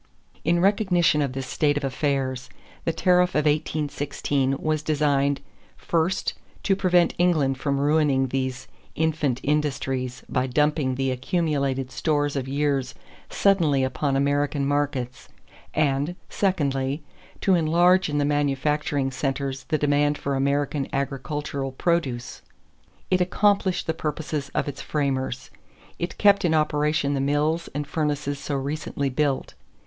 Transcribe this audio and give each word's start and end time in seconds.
In 0.43 0.59
recognition 0.59 1.21
of 1.21 1.33
this 1.33 1.45
state 1.45 1.77
of 1.77 1.83
affairs, 1.83 2.49
the 2.85 2.91
tariff 2.91 3.35
of 3.35 3.45
1816 3.45 4.57
was 4.57 4.81
designed: 4.81 5.41
first, 5.77 6.33
to 6.63 6.75
prevent 6.75 7.13
England 7.19 7.59
from 7.59 7.79
ruining 7.79 8.29
these 8.29 8.67
"infant 8.95 9.39
industries" 9.43 10.23
by 10.27 10.47
dumping 10.47 10.95
the 10.95 11.11
accumulated 11.11 11.91
stores 11.91 12.35
of 12.35 12.47
years 12.47 12.95
suddenly 13.29 13.83
upon 13.83 14.15
American 14.15 14.65
markets; 14.65 15.29
and, 15.75 16.15
secondly, 16.29 17.03
to 17.39 17.53
enlarge 17.53 18.09
in 18.09 18.17
the 18.17 18.25
manufacturing 18.25 19.11
centers 19.11 19.65
the 19.65 19.77
demand 19.77 20.17
for 20.17 20.33
American 20.33 20.87
agricultural 20.91 21.71
produce. 21.71 22.41
It 23.11 23.21
accomplished 23.21 23.85
the 23.85 23.93
purposes 23.93 24.49
of 24.55 24.67
its 24.67 24.81
framers. 24.81 25.51
It 25.99 26.17
kept 26.17 26.43
in 26.43 26.55
operation 26.55 27.13
the 27.13 27.21
mills 27.21 27.69
and 27.75 27.85
furnaces 27.85 28.39
so 28.39 28.55
recently 28.55 29.09
built. 29.11 29.53